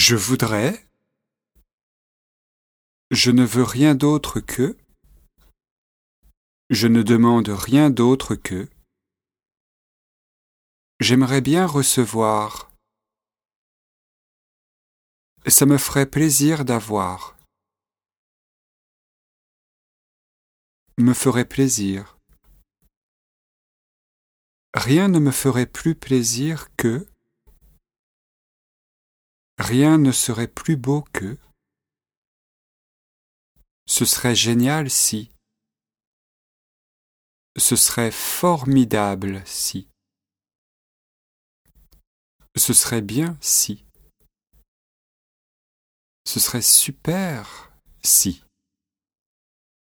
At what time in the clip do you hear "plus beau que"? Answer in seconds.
30.48-31.36